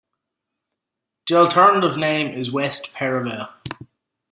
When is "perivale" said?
2.95-3.53